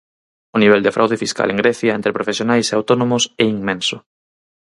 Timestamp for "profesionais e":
2.17-2.75